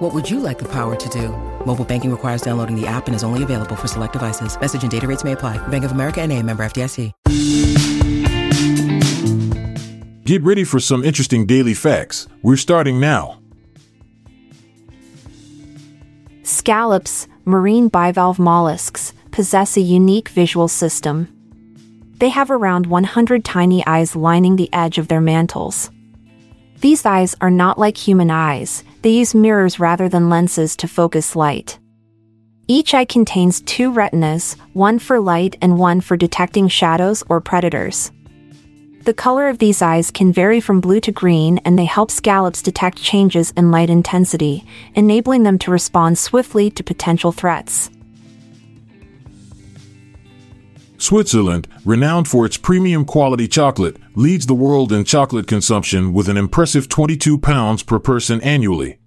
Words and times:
What 0.00 0.14
would 0.14 0.30
you 0.30 0.40
like 0.40 0.58
the 0.58 0.68
power 0.68 0.96
to 0.96 1.08
do? 1.10 1.28
Mobile 1.66 1.84
banking 1.84 2.10
requires 2.10 2.40
downloading 2.40 2.74
the 2.74 2.86
app 2.86 3.06
and 3.06 3.14
is 3.14 3.22
only 3.22 3.42
available 3.42 3.76
for 3.76 3.86
select 3.86 4.14
devices. 4.14 4.58
Message 4.58 4.80
and 4.80 4.90
data 4.90 5.06
rates 5.06 5.24
may 5.24 5.32
apply. 5.32 5.58
Bank 5.68 5.84
of 5.84 5.92
America 5.92 6.22
and 6.22 6.32
a 6.32 6.42
member 6.42 6.64
FDIC. 6.64 7.12
Get 10.24 10.42
ready 10.42 10.64
for 10.64 10.80
some 10.80 11.04
interesting 11.04 11.44
daily 11.44 11.74
facts. 11.74 12.26
We're 12.40 12.56
starting 12.56 12.98
now. 12.98 13.42
Scallops, 16.44 17.28
marine 17.44 17.90
bivalve 17.90 18.38
mollusks, 18.38 19.12
possess 19.32 19.76
a 19.76 19.82
unique 19.82 20.30
visual 20.30 20.68
system. 20.68 21.28
They 22.20 22.30
have 22.30 22.50
around 22.50 22.86
100 22.86 23.44
tiny 23.44 23.84
eyes 23.86 24.16
lining 24.16 24.56
the 24.56 24.72
edge 24.72 24.96
of 24.96 25.08
their 25.08 25.20
mantles. 25.20 25.90
These 26.80 27.04
eyes 27.04 27.36
are 27.42 27.50
not 27.50 27.78
like 27.78 27.98
human 27.98 28.30
eyes, 28.30 28.84
they 29.02 29.10
use 29.10 29.34
mirrors 29.34 29.78
rather 29.78 30.08
than 30.08 30.30
lenses 30.30 30.76
to 30.76 30.88
focus 30.88 31.36
light. 31.36 31.78
Each 32.68 32.94
eye 32.94 33.04
contains 33.04 33.60
two 33.60 33.92
retinas, 33.92 34.56
one 34.72 34.98
for 34.98 35.20
light 35.20 35.56
and 35.60 35.78
one 35.78 36.00
for 36.00 36.16
detecting 36.16 36.68
shadows 36.68 37.22
or 37.28 37.40
predators. 37.40 38.12
The 39.04 39.12
color 39.12 39.48
of 39.48 39.58
these 39.58 39.82
eyes 39.82 40.10
can 40.10 40.32
vary 40.32 40.60
from 40.60 40.80
blue 40.80 41.00
to 41.00 41.12
green 41.12 41.58
and 41.66 41.78
they 41.78 41.84
help 41.84 42.10
scallops 42.10 42.62
detect 42.62 42.96
changes 43.02 43.50
in 43.58 43.70
light 43.70 43.90
intensity, 43.90 44.64
enabling 44.94 45.42
them 45.42 45.58
to 45.58 45.70
respond 45.70 46.18
swiftly 46.18 46.70
to 46.70 46.82
potential 46.82 47.32
threats. 47.32 47.90
Switzerland, 51.00 51.66
renowned 51.86 52.28
for 52.28 52.44
its 52.44 52.58
premium 52.58 53.06
quality 53.06 53.48
chocolate, 53.48 53.96
leads 54.14 54.44
the 54.44 54.54
world 54.54 54.92
in 54.92 55.02
chocolate 55.04 55.46
consumption 55.46 56.12
with 56.12 56.28
an 56.28 56.36
impressive 56.36 56.90
22 56.90 57.38
pounds 57.38 57.82
per 57.82 57.98
person 57.98 58.38
annually. 58.42 58.98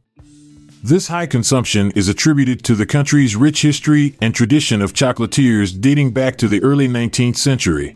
This 0.83 1.07
high 1.07 1.27
consumption 1.27 1.91
is 1.91 2.09
attributed 2.09 2.63
to 2.63 2.73
the 2.73 2.87
country's 2.87 3.35
rich 3.35 3.61
history 3.61 4.17
and 4.19 4.33
tradition 4.33 4.81
of 4.81 4.93
chocolatiers 4.93 5.79
dating 5.79 6.11
back 6.13 6.35
to 6.37 6.47
the 6.47 6.61
early 6.63 6.87
19th 6.87 7.37
century. 7.37 7.95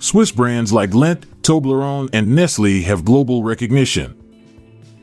Swiss 0.00 0.32
brands 0.32 0.72
like 0.72 0.90
Lindt, 0.90 1.26
Toblerone, 1.42 2.10
and 2.12 2.34
Nestle 2.34 2.82
have 2.82 3.04
global 3.04 3.44
recognition. 3.44 4.20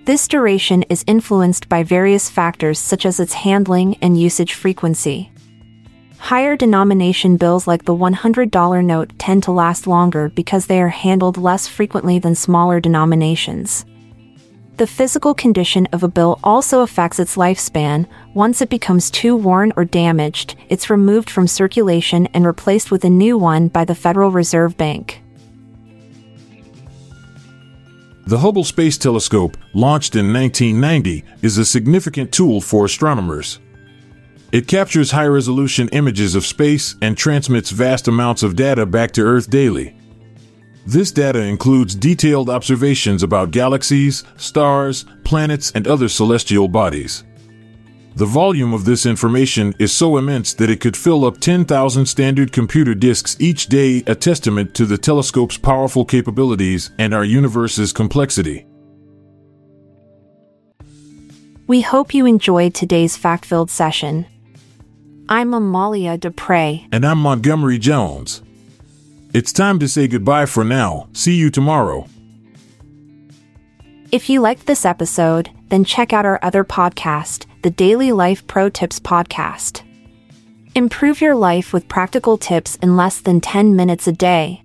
This 0.07 0.27
duration 0.27 0.83
is 0.85 1.05
influenced 1.07 1.69
by 1.69 1.83
various 1.83 2.31
factors 2.31 2.79
such 2.79 3.05
as 3.05 3.21
its 3.21 3.35
handling 3.35 3.97
and 4.01 4.19
usage 4.19 4.55
frequency. 4.55 5.31
Higher 6.17 6.57
denomination 6.57 7.37
bills 7.37 7.67
like 7.67 7.85
the 7.85 7.95
$100 7.95 8.85
note 8.85 9.13
tend 9.19 9.43
to 9.43 9.53
last 9.53 9.87
longer 9.87 10.31
because 10.31 10.67
they 10.67 10.81
are 10.81 10.89
handled 10.89 11.37
less 11.37 11.69
frequently 11.69 12.19
than 12.19 12.35
smaller 12.35 12.81
denominations. 12.81 13.85
The 14.81 14.87
physical 14.87 15.35
condition 15.35 15.87
of 15.93 16.03
a 16.03 16.09
bill 16.09 16.41
also 16.43 16.81
affects 16.81 17.19
its 17.19 17.37
lifespan. 17.37 18.07
Once 18.33 18.63
it 18.63 18.71
becomes 18.71 19.11
too 19.11 19.37
worn 19.37 19.75
or 19.77 19.85
damaged, 19.85 20.57
it's 20.71 20.89
removed 20.89 21.29
from 21.29 21.47
circulation 21.47 22.29
and 22.29 22.47
replaced 22.47 22.91
with 22.91 23.05
a 23.05 23.11
new 23.11 23.37
one 23.37 23.69
by 23.69 23.85
the 23.85 23.95
Federal 23.95 24.31
Reserve 24.31 24.79
Bank. 24.79 25.23
The 28.27 28.39
Hubble 28.39 28.65
Space 28.65 28.97
Telescope, 28.97 29.59
launched 29.75 30.17
in 30.17 30.33
1990, 30.33 31.25
is 31.43 31.59
a 31.59 31.67
significant 31.67 32.33
tool 32.33 32.63
for 32.63 32.87
astronomers. 32.87 33.59
It 34.51 34.67
captures 34.67 35.11
high 35.11 35.27
resolution 35.27 35.91
images 35.91 36.35
of 36.35 36.47
space 36.47 36.95
and 37.03 37.19
transmits 37.19 37.69
vast 37.69 38.09
amounts 38.09 38.43
of 38.43 38.57
data 38.57 38.87
back 38.87 39.11
to 39.13 39.21
Earth 39.21 39.51
daily. 39.51 40.00
This 40.87 41.13
data 41.13 41.41
includes 41.41 41.95
detailed 41.95 42.49
observations 42.49 43.23
about 43.23 43.51
galaxies, 43.51 44.25
stars, 44.37 45.05
planets, 45.25 45.71
and 45.75 45.87
other 45.87 46.09
celestial 46.09 46.69
bodies. 46.69 47.25
The 48.17 48.27
volume 48.27 48.75
of 48.75 48.85
this 48.85 49.07
information 49.07 49.73
is 49.79 49.93
so 49.93 50.17
immense 50.17 50.53
that 50.55 50.69
it 50.69 50.81
could 50.81 50.97
fill 50.97 51.25
up 51.25 51.39
10,000 51.39 52.07
standard 52.07 52.51
computer 52.53 52.95
disks 52.95 53.37
each 53.39 53.67
day, 53.67 54.03
a 54.07 54.15
testament 54.15 54.75
to 54.75 54.85
the 54.85 54.99
telescope's 54.99 55.57
powerful 55.57 56.05
capabilities 56.05 56.91
and 56.99 57.15
our 57.15 57.25
universe's 57.25 57.93
complexity. 57.93 58.67
We 61.69 61.83
hope 61.83 62.13
you 62.13 62.27
enjoyed 62.27 62.75
today's 62.75 63.17
fact 63.17 63.45
filled 63.45 63.71
session. 63.71 64.27
I'm 65.29 65.55
Amalia 65.55 66.19
Dupre. 66.19 66.81
And 66.91 67.07
I'm 67.07 67.19
Montgomery 67.19 67.79
Jones. 67.79 68.43
It's 69.33 69.53
time 69.53 69.79
to 69.79 69.87
say 69.87 70.09
goodbye 70.09 70.47
for 70.47 70.65
now. 70.65 71.09
See 71.13 71.37
you 71.37 71.51
tomorrow. 71.51 72.09
If 74.11 74.29
you 74.29 74.41
liked 74.41 74.67
this 74.67 74.85
episode, 74.85 75.51
then 75.69 75.85
check 75.85 76.13
out 76.13 76.27
our 76.27 76.41
other 76.43 76.65
podcast, 76.65 77.47
the 77.63 77.71
Daily 77.71 78.11
Life 78.11 78.45
Pro 78.49 78.69
Tips 78.69 78.99
Podcast. 78.99 79.83
Improve 80.75 81.21
your 81.21 81.37
life 81.37 81.73
with 81.73 81.87
practical 81.87 82.39
tips 82.39 82.75
in 82.77 82.97
less 82.97 83.21
than 83.21 83.41
10 83.41 83.77
minutes 83.77 84.09
a 84.09 84.13
day. 84.13 84.65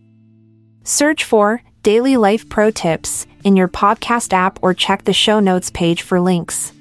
Search 0.84 1.24
for 1.24 1.62
Daily 1.84 2.18
Life 2.18 2.50
Pro 2.50 2.72
Tips 2.72 3.28
in 3.44 3.56
your 3.56 3.68
podcast 3.68 4.34
app 4.34 4.58
or 4.64 4.74
check 4.74 5.04
the 5.04 5.14
show 5.14 5.40
notes 5.40 5.70
page 5.70 6.02
for 6.02 6.20
links. 6.20 6.74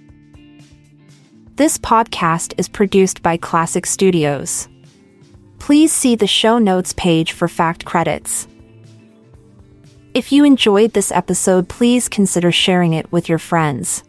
This 1.57 1.77
podcast 1.77 2.55
is 2.57 2.67
produced 2.67 3.23
by 3.23 3.37
Klassic 3.37 3.85
Studios. 3.85 4.69
Please 5.65 5.95
see 5.95 6.15
the 6.15 6.27
show 6.27 6.59
notes 6.59 6.93
page 6.93 7.33
for 7.33 7.49
fact 7.49 7.87
credits. 7.87 8.47
If 10.13 10.31
you 10.31 10.45
enjoyed 10.45 10.93
this 10.93 11.11
episode, 11.11 11.71
please 11.71 12.07
consider 12.07 12.53
sharing 12.53 12.93
it 12.93 13.11
with 13.11 13.31
your 13.31 13.39
friends. 13.39 14.05